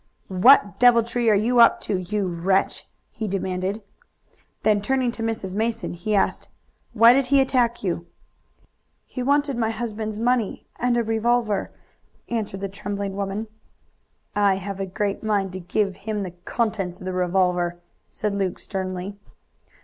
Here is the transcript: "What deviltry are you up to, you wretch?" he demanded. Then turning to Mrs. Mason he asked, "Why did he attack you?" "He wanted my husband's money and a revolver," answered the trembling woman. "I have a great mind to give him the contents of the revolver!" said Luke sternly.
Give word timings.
"What 0.29 0.79
deviltry 0.79 1.29
are 1.29 1.35
you 1.35 1.59
up 1.59 1.79
to, 1.81 1.97
you 1.99 2.25
wretch?" 2.27 2.89
he 3.11 3.27
demanded. 3.27 3.83
Then 4.63 4.81
turning 4.81 5.11
to 5.11 5.21
Mrs. 5.21 5.53
Mason 5.53 5.93
he 5.93 6.15
asked, 6.15 6.49
"Why 6.93 7.13
did 7.13 7.27
he 7.27 7.39
attack 7.39 7.83
you?" 7.83 8.07
"He 9.05 9.21
wanted 9.21 9.57
my 9.57 9.69
husband's 9.69 10.17
money 10.19 10.65
and 10.79 10.97
a 10.97 11.03
revolver," 11.03 11.71
answered 12.29 12.61
the 12.61 12.67
trembling 12.67 13.15
woman. 13.15 13.45
"I 14.35 14.55
have 14.55 14.79
a 14.79 14.87
great 14.87 15.21
mind 15.21 15.53
to 15.53 15.59
give 15.59 15.97
him 15.97 16.23
the 16.23 16.31
contents 16.31 16.99
of 16.99 17.05
the 17.05 17.13
revolver!" 17.13 17.79
said 18.09 18.33
Luke 18.33 18.57
sternly. 18.57 19.19